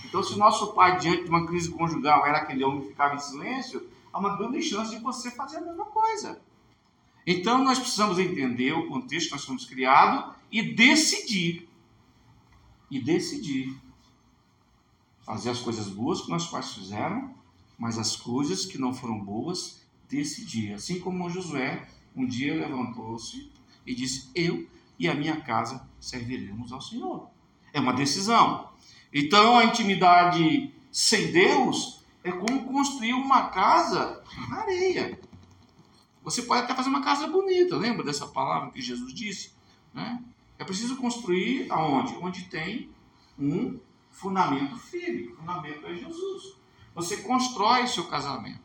Então, 0.05 0.23
se 0.23 0.35
o 0.35 0.39
nosso 0.39 0.73
pai, 0.73 0.99
diante 0.99 1.25
de 1.25 1.29
uma 1.29 1.47
crise 1.47 1.71
conjugal, 1.71 2.27
era 2.27 2.39
aquele 2.39 2.65
homem 2.65 2.83
que 2.83 2.89
ficava 2.89 3.15
em 3.15 3.19
silêncio, 3.19 3.87
há 4.13 4.19
uma 4.19 4.37
grande 4.37 4.63
chance 4.63 4.91
de 4.91 5.03
você 5.03 5.31
fazer 5.31 5.59
a 5.59 5.61
mesma 5.61 5.85
coisa. 5.85 6.41
Então, 7.31 7.63
nós 7.63 7.79
precisamos 7.79 8.19
entender 8.19 8.73
o 8.73 8.89
contexto 8.89 9.27
que 9.27 9.33
nós 9.33 9.45
fomos 9.45 9.67
criados 9.67 10.35
e 10.51 10.63
decidir. 10.63 11.69
E 12.91 12.99
decidir. 12.99 13.77
Fazer 15.27 15.51
as 15.51 15.61
coisas 15.61 15.89
boas 15.89 16.23
que 16.23 16.31
nossos 16.31 16.49
pais 16.49 16.73
fizeram, 16.73 17.35
mas 17.79 17.99
as 17.99 18.17
coisas 18.17 18.65
que 18.65 18.79
não 18.79 18.95
foram 18.95 19.21
boas, 19.21 19.87
decidir. 20.09 20.73
Assim 20.73 21.01
como 21.01 21.29
Josué 21.29 21.87
um 22.17 22.27
dia 22.27 22.55
levantou-se 22.55 23.53
e 23.87 23.95
disse: 23.95 24.31
Eu 24.35 24.67
e 24.99 25.07
a 25.07 25.15
minha 25.15 25.39
casa 25.43 25.87
serviremos 26.01 26.73
ao 26.73 26.81
Senhor. 26.81 27.29
É 27.75 27.79
uma 27.79 27.93
decisão. 27.93 28.71
Então 29.13 29.59
a 29.59 29.67
intimidade 29.67 30.73
sem 30.91 31.31
Deus 31.31 32.03
é 32.25 32.33
como 32.33 32.65
construir 32.73 33.13
uma 33.13 33.51
casa 33.51 34.25
na 34.49 34.61
areia. 34.63 35.28
Você 36.31 36.43
pode 36.43 36.63
até 36.63 36.75
fazer 36.75 36.91
uma 36.91 37.03
casa 37.03 37.27
bonita, 37.27 37.75
lembra 37.75 38.05
dessa 38.05 38.27
palavra 38.27 38.71
que 38.71 38.83
Jesus 38.83 39.15
disse? 39.15 39.53
Né? 39.95 40.23
É 40.59 40.65
preciso 40.65 40.97
construir 40.97 41.67
aonde? 41.71 42.15
Onde 42.21 42.45
tem 42.45 42.91
um 43.39 43.81
fundamento 44.11 44.77
firme. 44.77 45.29
O 45.29 45.37
fundamento 45.37 45.87
é 45.87 45.95
Jesus. 45.95 46.57
Você 46.95 47.19
constrói 47.19 47.87
seu 47.87 48.05
casamento. 48.05 48.61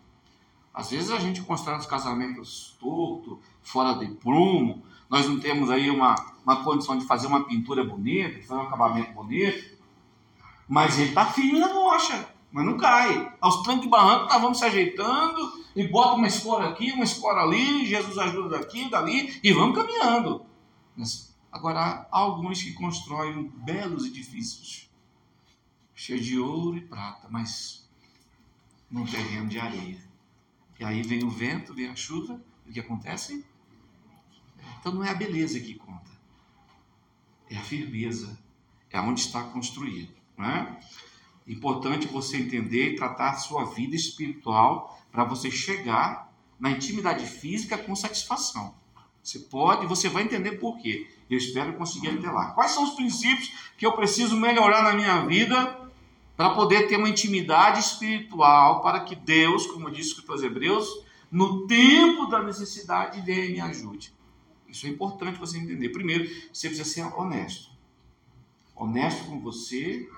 Às 0.74 0.91
vezes 0.91 1.10
a 1.10 1.20
gente 1.20 1.41
constrói 1.43 1.77
os 1.77 1.86
casamentos 1.86 2.75
torto, 2.79 3.39
fora 3.62 3.93
de 3.93 4.08
prumo, 4.15 4.84
nós 5.10 5.25
não 5.27 5.39
temos 5.39 5.70
aí 5.70 5.89
uma, 5.89 6.15
uma 6.43 6.63
condição 6.63 6.98
de 6.98 7.05
fazer 7.05 7.27
uma 7.27 7.46
pintura 7.46 7.84
bonita, 7.84 8.39
de 8.39 8.46
fazer 8.46 8.60
um 8.60 8.65
acabamento 8.65 9.13
bonito, 9.13 9.77
mas 10.67 10.98
ele 11.00 11.10
está 11.10 11.27
firme 11.27 11.60
na 11.60 11.67
rocha, 11.67 12.27
mas 12.53 12.65
não 12.65 12.77
cai. 12.77 13.36
Aos 13.41 13.63
trancos 13.63 13.88
e 13.88 13.89
barrancos 13.89 14.31
nós 14.31 14.41
vamos 14.41 14.60
se 14.60 14.65
ajeitando 14.65 15.65
e 15.75 15.88
bota 15.88 16.13
uma 16.13 16.27
escora 16.27 16.69
aqui, 16.69 16.91
uma 16.91 17.03
escora 17.03 17.41
ali, 17.41 17.83
Jesus 17.88 18.15
ajuda 18.15 18.60
daqui, 18.60 18.88
dali, 18.91 19.39
e 19.43 19.51
vamos 19.51 19.75
caminhando. 19.75 20.45
Mas, 20.95 21.36
agora, 21.51 21.79
há 21.79 22.07
alguns 22.12 22.62
que 22.62 22.74
constroem 22.74 23.51
belos 23.55 24.05
edifícios, 24.05 24.88
cheios 25.95 26.24
de 26.24 26.39
ouro 26.39 26.77
e 26.77 26.81
prata, 26.81 27.27
mas 27.27 27.89
num 28.89 29.03
terreno 29.03 29.50
de 29.50 29.60
areia. 29.60 30.03
E 30.79 30.86
aí 30.86 31.01
vem 31.01 31.24
o 31.24 31.29
vento, 31.31 31.74
vem 31.74 31.88
a 31.88 31.95
chuva, 31.95 32.39
e 32.67 32.69
o 32.69 32.74
que 32.74 32.79
acontece? 32.79 33.43
Então 34.79 34.93
não 34.93 35.03
é 35.03 35.10
a 35.10 35.15
beleza 35.15 35.60
que 35.60 35.74
conta, 35.74 36.12
é 37.50 37.57
a 37.57 37.62
firmeza, 37.62 38.39
é 38.91 39.01
onde 39.01 39.22
está 39.22 39.43
construído. 39.45 40.13
Não 40.38 40.45
é? 40.45 40.79
Importante 41.48 42.08
você 42.08 42.38
entender 42.38 42.92
e 42.92 42.96
tratar 42.96 43.32
a 43.32 43.38
sua 43.38 43.66
vida 43.66 43.96
espiritual 43.96 44.98
para 45.12 45.24
você 45.24 45.52
chegar 45.52 46.32
na 46.60 46.72
intimidade 46.72 47.26
física 47.26 47.78
com 47.78 47.96
satisfação. 47.96 48.74
Você 49.22 49.40
pode, 49.40 49.86
você 49.86 50.10
vai 50.10 50.24
entender 50.24 50.54
por 50.54 50.78
quê. 50.78 51.08
Eu 51.30 51.38
espero 51.38 51.74
conseguir 51.74 52.10
até 52.10 52.30
lá. 52.30 52.52
Quais 52.52 52.72
são 52.72 52.84
os 52.84 52.92
princípios 52.92 53.52
que 53.78 53.86
eu 53.86 53.94
preciso 53.94 54.38
melhorar 54.38 54.84
na 54.84 54.94
minha 54.94 55.26
vida 55.26 55.80
para 56.36 56.50
poder 56.52 56.88
ter 56.88 56.98
uma 56.98 57.10
intimidade 57.10 57.80
espiritual, 57.80 58.82
para 58.82 59.02
que 59.02 59.16
Deus, 59.16 59.68
como 59.68 59.92
disse 59.92 60.16
os 60.28 60.44
Hebreus, 60.44 60.88
no 61.32 61.66
tempo 61.68 62.28
da 62.28 62.42
necessidade 62.44 63.22
dele 63.22 63.54
me 63.54 63.62
ajude. 63.62 64.14
Isso 64.68 64.86
é 64.88 64.90
importante 64.90 65.40
você 65.40 65.58
entender. 65.58 65.90
Primeiro, 65.90 66.26
você 66.52 66.68
precisa 66.68 66.90
ser 66.90 67.04
honesto. 67.16 67.72
Honesto 68.76 69.26
com 69.26 69.40
você, 69.40 70.10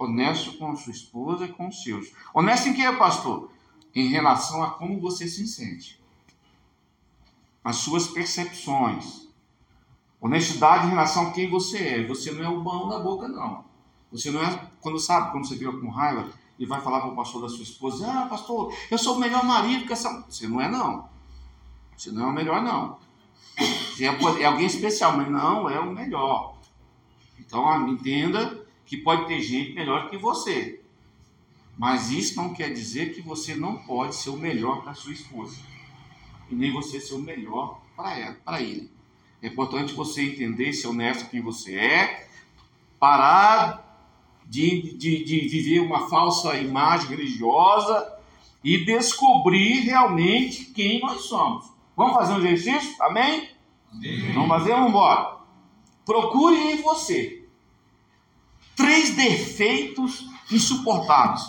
honesto 0.00 0.56
com 0.56 0.70
a 0.70 0.76
sua 0.76 0.92
esposa 0.92 1.44
e 1.44 1.52
com 1.52 1.68
os 1.68 1.82
seus. 1.82 2.10
Honesto 2.32 2.70
em 2.70 2.72
que, 2.72 2.90
pastor? 2.92 3.50
Em 3.94 4.08
relação 4.08 4.62
a 4.62 4.70
como 4.70 4.98
você 4.98 5.28
se 5.28 5.46
sente. 5.46 6.00
As 7.62 7.76
suas 7.76 8.08
percepções. 8.08 9.28
Honestidade 10.18 10.86
em 10.86 10.90
relação 10.90 11.28
a 11.28 11.32
quem 11.32 11.50
você 11.50 11.78
é. 11.78 12.06
Você 12.06 12.32
não 12.32 12.42
é 12.42 12.48
o 12.48 12.62
bom 12.62 12.88
da 12.88 12.98
boca, 12.98 13.28
não. 13.28 13.62
Você 14.10 14.30
não 14.30 14.42
é, 14.42 14.70
quando 14.80 14.98
sabe, 14.98 15.32
quando 15.32 15.46
você 15.46 15.56
fica 15.56 15.70
com 15.70 15.90
raiva 15.90 16.30
e 16.58 16.64
vai 16.64 16.80
falar 16.80 17.00
para 17.00 17.10
o 17.10 17.16
pastor 17.16 17.42
da 17.42 17.48
sua 17.48 17.62
esposa, 17.62 18.10
ah, 18.10 18.26
pastor, 18.26 18.74
eu 18.90 18.96
sou 18.96 19.16
o 19.16 19.20
melhor 19.20 19.44
marido 19.44 19.86
que 19.86 19.92
essa. 19.92 20.24
Você 20.28 20.48
não 20.48 20.60
é, 20.60 20.68
não. 20.68 21.08
Você 21.94 22.10
não 22.10 22.26
é 22.28 22.30
o 22.30 22.32
melhor, 22.32 22.62
não. 22.62 22.98
É, 24.00 24.42
é 24.42 24.46
alguém 24.46 24.66
especial, 24.66 25.14
mas 25.14 25.30
não 25.30 25.68
é 25.68 25.78
o 25.78 25.92
melhor. 25.92 26.56
Então 27.38 27.88
entenda 27.88 28.59
que 28.90 28.96
pode 28.96 29.28
ter 29.28 29.40
gente 29.40 29.72
melhor 29.72 30.10
que 30.10 30.16
você. 30.16 30.80
Mas 31.78 32.10
isso 32.10 32.36
não 32.36 32.52
quer 32.52 32.72
dizer 32.72 33.14
que 33.14 33.22
você 33.22 33.54
não 33.54 33.76
pode 33.76 34.16
ser 34.16 34.30
o 34.30 34.36
melhor 34.36 34.82
para 34.82 34.94
sua 34.94 35.12
esposa. 35.12 35.56
e 36.50 36.54
nem 36.56 36.72
você 36.72 37.00
ser 37.00 37.14
o 37.14 37.20
melhor 37.20 37.80
para 37.94 38.60
ele. 38.60 38.90
É 39.40 39.46
importante 39.46 39.94
você 39.94 40.22
entender, 40.22 40.72
ser 40.72 40.88
honesto 40.88 41.30
quem 41.30 41.40
você 41.40 41.76
é, 41.76 42.28
parar 42.98 43.86
de, 44.44 44.96
de, 44.98 45.24
de 45.24 45.48
viver 45.48 45.78
uma 45.78 46.08
falsa 46.08 46.56
imagem 46.56 47.10
religiosa 47.10 48.18
e 48.64 48.84
descobrir 48.84 49.82
realmente 49.82 50.64
quem 50.64 50.98
nós 50.98 51.20
somos. 51.26 51.70
Vamos 51.96 52.14
fazer 52.14 52.32
um 52.32 52.44
exercício? 52.44 53.00
Amém? 53.00 53.50
Amém. 53.92 54.32
Vamos 54.32 54.48
fazer? 54.48 54.72
Vamos 54.72 54.88
embora. 54.88 55.36
Procure 56.04 56.56
em 56.56 56.82
você 56.82 57.39
três 58.80 59.14
defeitos 59.14 60.26
insuportáveis. 60.50 61.42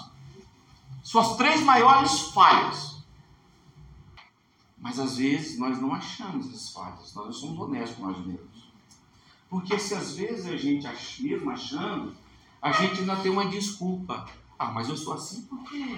Suas 1.03 1.35
três 1.37 1.61
maiores 1.61 2.19
falhas. 2.33 2.97
Mas 4.77 4.99
às 4.99 5.17
vezes 5.17 5.57
nós 5.57 5.79
não 5.79 5.93
achamos 5.93 6.47
essas 6.47 6.69
falhas, 6.69 7.13
nós 7.13 7.35
somos 7.37 7.59
honestos 7.59 7.97
com 7.97 8.07
nós 8.07 8.17
mesmos. 8.25 8.71
Porque 9.49 9.77
se 9.77 9.93
às 9.93 10.15
vezes 10.15 10.45
a 10.45 10.57
gente, 10.57 10.87
mesmo 11.21 11.51
achando, 11.51 12.15
a 12.61 12.71
gente 12.71 13.01
ainda 13.01 13.15
tem 13.17 13.31
uma 13.31 13.47
desculpa. 13.47 14.25
Ah, 14.57 14.71
mas 14.71 14.89
eu 14.89 14.97
sou 14.97 15.13
assim 15.13 15.43
porque. 15.43 15.97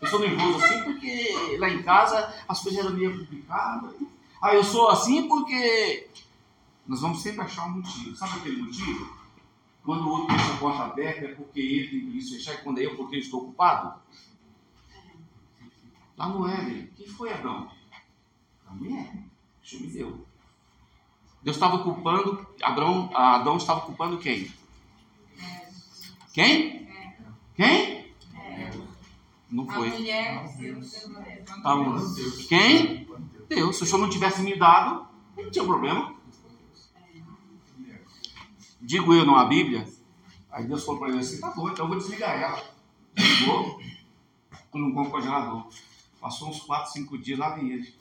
Eu 0.00 0.08
sou 0.08 0.20
nervoso 0.20 0.64
assim 0.64 0.82
porque 0.84 1.56
lá 1.58 1.70
em 1.70 1.82
casa 1.82 2.34
as 2.48 2.60
coisas 2.60 2.84
eram 2.84 2.96
meio 2.96 3.18
complicadas. 3.18 3.94
Ah, 4.40 4.54
eu 4.54 4.64
sou 4.64 4.88
assim 4.88 5.28
porque. 5.28 6.08
Nós 6.86 7.00
vamos 7.00 7.20
sempre 7.20 7.42
achar 7.42 7.66
um 7.66 7.76
motivo. 7.76 8.14
Sabe 8.14 8.38
aquele 8.38 8.62
motivo? 8.62 9.15
Quando 9.86 10.04
o 10.04 10.10
outro 10.10 10.26
deixa 10.26 10.52
a 10.52 10.56
porta 10.56 10.82
aberta 10.82 11.24
é 11.26 11.34
porque 11.36 11.60
ele 11.60 11.88
tem 11.88 12.10
que 12.10 12.20
fechar 12.20 12.54
e 12.54 12.58
quando 12.58 12.80
é 12.80 12.86
eu 12.86 12.96
porque 12.96 13.14
eu 13.14 13.20
estou 13.20 13.42
ocupado. 13.42 14.00
Lá 16.16 16.28
no 16.28 16.48
Éden, 16.48 16.90
quem 16.96 17.06
foi 17.06 17.32
Adão? 17.32 17.70
A 18.66 18.74
mulher. 18.74 19.12
Deixa 19.60 19.78
me 19.78 19.86
deu. 19.86 20.26
Deus 21.40 21.56
estava 21.56 21.78
culpando, 21.78 22.44
Abraão, 22.60 23.10
Adão 23.14 23.58
estava 23.58 23.82
culpando 23.82 24.18
quem? 24.18 24.50
Quem? 26.32 26.88
Quem? 27.54 28.12
Não 29.48 29.68
foi. 29.68 29.90
Tá 31.62 31.76
Quem? 32.48 33.08
Deus. 33.48 33.76
Se 33.76 33.84
o 33.84 33.86
senhor 33.86 34.00
não 34.00 34.10
tivesse 34.10 34.42
me 34.42 34.58
dado, 34.58 35.06
não 35.36 35.48
tinha 35.48 35.64
problema. 35.64 36.16
Digo 38.86 39.12
eu, 39.12 39.26
não 39.26 39.34
a 39.34 39.46
Bíblia. 39.46 39.84
Aí 40.48 40.64
Deus 40.64 40.84
falou 40.84 41.00
para 41.00 41.08
ele 41.08 41.18
assim: 41.18 41.40
tá 41.40 41.50
bom, 41.50 41.68
então 41.68 41.86
eu 41.86 41.88
vou 41.88 41.98
desligar 41.98 42.40
ela. 42.40 42.64
Ligou, 43.18 43.80
colocou 44.70 45.04
no 45.04 45.10
congelador. 45.10 45.66
Passou 46.20 46.50
uns 46.50 46.60
4, 46.60 46.92
5 46.92 47.18
dias, 47.18 47.36
lá 47.36 47.56
vem 47.56 47.72
ele. 47.72 47.94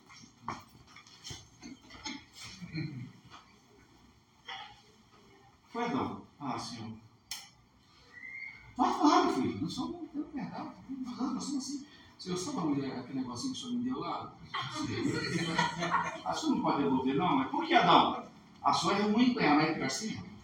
Foi 5.70 5.86
Adão. 5.86 6.22
Ah, 6.40 6.60
senhor. 6.60 6.92
Pode 8.78 9.00
falar, 9.00 9.24
meu 9.24 9.34
filho. 9.34 9.62
Não 9.62 9.70
sou 9.70 9.88
não 9.90 10.06
tenho 10.06 10.26
perdão. 10.26 10.72
Nós 10.88 11.44
somos 11.44 11.66
assim. 11.66 11.88
Senhor, 12.20 12.38
sabe 12.38 12.60
a 12.60 12.62
mulher, 12.62 13.00
aquele 13.00 13.22
negocinho 13.22 13.54
que 13.54 13.60
o 13.60 13.62
senhor 13.64 13.78
me 13.80 13.84
deu 13.84 14.00
lá? 14.00 14.36
A 16.24 16.34
senhor 16.34 16.56
não 16.56 16.62
pode 16.62 16.84
devolver, 16.84 17.16
não? 17.16 17.38
Mas 17.38 17.50
por 17.50 17.66
que, 17.66 17.74
Adão? 17.74 18.24
A 18.64 18.72
sua 18.72 18.94
é 18.94 19.02
ruim 19.02 19.34
com 19.34 19.40
ela, 19.40 19.58
né, 19.58 19.74
Garcia? 19.74 20.35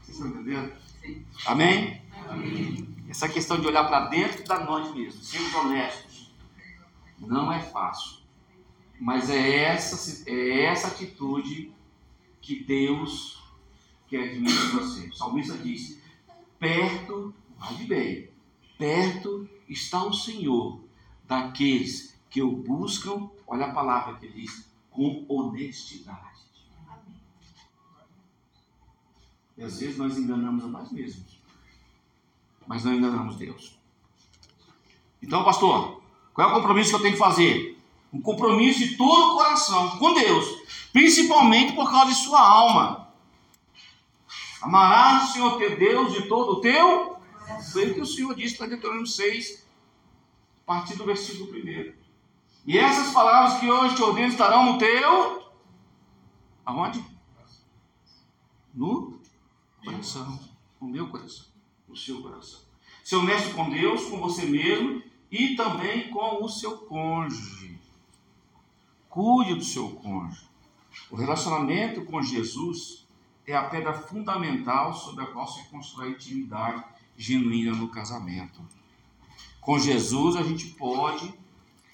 Vocês 0.00 0.16
estão 0.16 0.28
entendendo? 0.28 0.72
Amém? 1.46 2.02
Amém? 2.28 2.88
Essa 3.08 3.28
questão 3.28 3.60
de 3.60 3.66
olhar 3.66 3.84
para 3.84 4.06
dentro 4.06 4.42
da 4.44 4.64
nós 4.64 4.94
mesmos, 4.94 5.28
sermos 5.28 5.54
honestos, 5.54 6.32
não 7.18 7.52
é 7.52 7.60
fácil. 7.60 8.22
Mas 8.98 9.28
é 9.28 9.64
essa, 9.64 10.30
é 10.30 10.64
essa 10.64 10.86
atitude 10.88 11.72
que 12.40 12.64
Deus 12.64 13.42
quer 14.08 14.32
de 14.32 14.40
mim 14.40 14.46
de 14.46 14.66
você. 14.68 15.08
O 15.08 15.14
salmista 15.14 15.58
diz: 15.58 16.00
perto, 16.58 17.34
de 17.76 17.84
bem, 17.84 18.30
perto 18.78 19.48
está 19.68 20.04
o 20.04 20.12
Senhor 20.12 20.80
daqueles 21.26 22.18
que 22.30 22.42
o 22.42 22.50
buscam, 22.50 23.28
olha 23.46 23.66
a 23.66 23.72
palavra 23.72 24.16
que 24.16 24.26
ele 24.26 24.42
diz, 24.42 24.70
com 24.90 25.26
honestidade. 25.28 26.31
E 29.56 29.62
às 29.62 29.80
vezes 29.80 29.98
nós 29.98 30.16
enganamos 30.16 30.64
a 30.64 30.68
nós 30.68 30.90
mesmos 30.90 31.42
mas 32.66 32.84
não 32.84 32.94
enganamos 32.94 33.36
Deus. 33.36 33.78
Então, 35.22 35.44
pastor, 35.44 36.02
qual 36.32 36.48
é 36.48 36.52
o 36.52 36.54
compromisso 36.54 36.90
que 36.90 36.96
eu 36.96 37.02
tenho 37.02 37.12
que 37.14 37.18
fazer? 37.18 37.78
Um 38.12 38.20
compromisso 38.20 38.80
de 38.80 38.96
todo 38.96 39.32
o 39.32 39.36
coração 39.36 39.98
com 39.98 40.14
Deus, 40.14 40.46
principalmente 40.92 41.74
por 41.74 41.90
causa 41.90 42.12
de 42.12 42.16
sua 42.16 42.40
alma. 42.40 43.08
Amarás 44.60 45.30
o 45.30 45.32
Senhor 45.32 45.58
teu 45.58 45.76
Deus 45.76 46.12
de 46.12 46.28
todo 46.28 46.52
o 46.52 46.60
teu. 46.60 47.16
Foi 47.72 47.90
o 47.90 47.94
que 47.94 48.00
o 48.00 48.06
Senhor 48.06 48.34
disse 48.34 48.56
para 48.56 48.68
Deuteronômio 48.68 49.06
6, 49.06 49.66
a 50.62 50.66
partir 50.66 50.96
do 50.96 51.04
versículo 51.04 51.52
1. 51.52 51.92
E 52.66 52.78
essas 52.78 53.12
palavras 53.12 53.58
que 53.58 53.70
hoje 53.70 53.96
te 53.96 54.02
ordeno 54.02 54.28
estarão 54.28 54.72
no 54.72 54.78
teu. 54.78 55.42
Aonde? 56.64 57.04
No 58.72 59.11
coração. 59.84 60.40
No 60.80 60.88
meu 60.88 61.08
coração 61.08 61.52
o 61.92 61.96
seu 61.96 62.22
coração. 62.22 62.60
Ser 63.04 63.16
honesto 63.16 63.54
com 63.54 63.68
Deus, 63.68 64.06
com 64.06 64.18
você 64.18 64.46
mesmo 64.46 65.02
e 65.30 65.54
também 65.54 66.10
com 66.10 66.42
o 66.42 66.48
seu 66.48 66.78
cônjuge. 66.78 67.78
Cuide 69.08 69.54
do 69.54 69.64
seu 69.64 69.90
cônjuge. 69.90 70.46
O 71.10 71.16
relacionamento 71.16 72.04
com 72.04 72.22
Jesus 72.22 73.06
é 73.46 73.54
a 73.54 73.64
pedra 73.64 73.92
fundamental 73.92 74.94
sobre 74.94 75.24
a 75.24 75.26
qual 75.26 75.46
se 75.46 75.64
constrói 75.68 76.08
a 76.08 76.10
intimidade 76.12 76.84
genuína 77.16 77.72
no 77.72 77.88
casamento. 77.88 78.60
Com 79.60 79.78
Jesus 79.78 80.36
a 80.36 80.42
gente 80.42 80.68
pode 80.70 81.32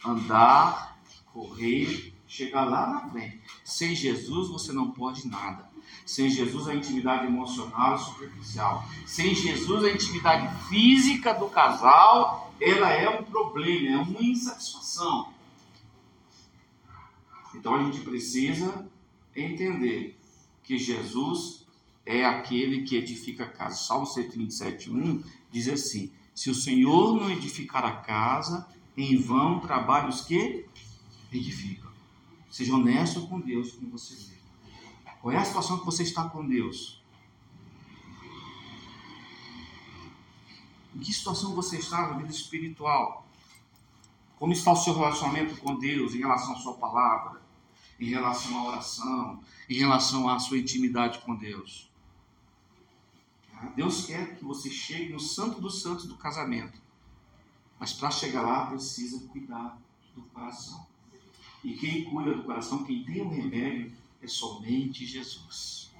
andar, 0.05 0.98
correr, 1.33 2.14
chegar 2.27 2.64
lá 2.64 2.87
na 2.87 3.09
frente. 3.11 3.40
Sem 3.64 3.94
Jesus 3.94 4.48
você 4.48 4.72
não 4.72 4.90
pode 4.90 5.27
nada. 5.27 5.68
Sem 6.05 6.31
Jesus, 6.31 6.68
a 6.68 6.74
intimidade 6.74 7.27
emocional 7.27 7.94
é 7.94 7.98
superficial. 7.98 8.85
Sem 9.07 9.35
Jesus, 9.35 9.85
a 9.85 9.90
intimidade 9.90 10.48
física 10.68 11.35
do 11.35 11.48
casal, 11.48 12.55
ela 12.61 12.90
é 12.90 13.09
um 13.09 13.24
problema, 13.24 13.88
é 13.88 13.96
uma 13.96 14.22
insatisfação. 14.22 15.33
Então 17.55 17.74
a 17.74 17.83
gente 17.83 18.01
precisa 18.01 18.88
entender 19.35 20.18
que 20.62 20.79
Jesus 20.79 21.66
é 22.05 22.24
aquele 22.24 22.83
que 22.83 22.96
edifica 22.96 23.44
a 23.44 23.48
casa. 23.48 23.77
Salmo 23.77 24.07
137, 24.07 24.90
1 24.90 25.22
diz 25.51 25.68
assim: 25.68 26.11
Se 26.35 26.51
o 26.51 26.55
Senhor 26.55 27.14
não 27.14 27.31
edificar 27.31 27.85
a 27.85 27.96
casa, 27.96 28.66
em 28.96 29.16
vão 29.16 29.61
trabalham 29.61 30.09
os 30.09 30.22
que 30.22 30.64
edificam. 31.33 31.90
Seja 32.51 32.74
honesto 32.74 33.27
com 33.27 33.40
Deus, 33.40 33.72
como 33.72 33.90
você 33.90 34.14
vê. 34.14 34.38
Qual 35.21 35.33
é 35.33 35.37
a 35.37 35.45
situação 35.45 35.79
que 35.79 35.85
você 35.85 36.03
está 36.03 36.29
com 36.29 36.47
Deus? 36.47 37.03
Em 40.95 41.01
que 41.01 41.13
situação 41.13 41.55
você 41.55 41.79
está 41.79 42.09
na 42.09 42.19
vida 42.19 42.31
espiritual? 42.31 43.27
Como 44.39 44.53
está 44.53 44.73
o 44.73 44.77
seu 44.77 44.95
relacionamento 44.95 45.61
com 45.61 45.77
Deus 45.77 46.15
em 46.15 46.19
relação 46.19 46.55
à 46.55 46.59
sua 46.59 46.75
palavra, 46.75 47.43
em 47.99 48.07
relação 48.07 48.57
à 48.59 48.69
oração, 48.69 49.43
em 49.69 49.75
relação 49.75 50.29
à 50.29 50.39
sua 50.39 50.59
intimidade 50.59 51.19
com 51.21 51.35
Deus? 51.35 51.91
Deus 53.75 54.07
quer 54.07 54.37
que 54.37 54.45
você 54.45 54.71
chegue 54.71 55.13
no 55.13 55.19
santo 55.19 55.61
dos 55.61 55.83
santos 55.83 56.07
do 56.07 56.17
casamento. 56.17 56.81
Mas 57.79 57.93
para 57.93 58.11
chegar 58.11 58.43
lá 58.43 58.67
precisa 58.67 59.27
cuidar 59.29 59.79
do 60.15 60.23
coração. 60.23 60.87
E 61.63 61.75
quem 61.75 62.05
cuida 62.05 62.35
do 62.35 62.45
coração, 62.45 62.85
quem 62.85 63.05
tem 63.05 63.21
o 63.21 63.29
remédio, 63.29 63.93
é 64.23 64.27
somente 64.27 65.07
Jesus. 65.07 65.91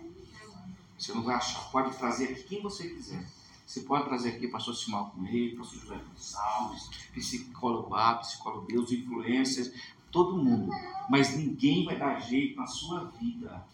Você 0.99 1.13
não 1.15 1.23
vai 1.23 1.37
achar, 1.37 1.71
pode 1.71 1.97
trazer 1.97 2.31
aqui 2.31 2.43
quem 2.45 2.63
você 2.63 2.89
quiser. 2.89 3.25
Você 3.65 3.83
pode 3.83 4.05
trazer 4.07 4.31
aqui 4.31 4.49
pastor 4.49 4.75
Simão 4.75 5.11
Correia, 5.11 5.55
pastor 5.57 5.81
José 5.81 5.97
Gonçalves, 5.97 6.89
psicólogo 7.13 7.95
A, 7.95 8.15
psicólogo 8.15 8.67
B, 8.67 8.79
os 8.79 8.91
influencers, 8.91 9.73
todo 10.11 10.43
mundo. 10.43 10.73
Mas 11.09 11.37
ninguém 11.37 11.85
vai 11.85 11.99
dar 11.99 12.19
jeito 12.19 12.57
na 12.57 12.67
sua 12.67 13.05
vida. 13.21 13.65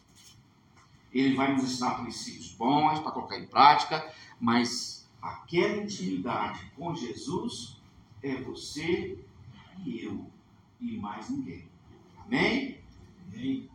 Ele 1.12 1.36
vai 1.36 1.52
nos 1.52 1.62
ensinar 1.62 2.02
princípios 2.02 2.50
bons 2.50 2.98
para 2.98 3.12
colocar 3.12 3.38
em 3.38 3.46
prática, 3.46 4.12
mas 4.40 5.08
aquela 5.22 5.76
intimidade 5.76 6.60
com 6.76 6.92
Jesus 6.94 7.76
é 8.20 8.34
você 8.34 9.16
e 9.84 10.00
eu, 10.00 10.28
e 10.80 10.96
mais 10.96 11.30
ninguém. 11.30 11.68
Amém? 12.18 12.80
Amém. 13.28 13.70